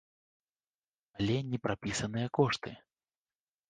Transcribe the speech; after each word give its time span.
Але 1.19 1.37
не 1.53 1.57
прапісаныя 1.69 2.27
кошты. 2.43 2.79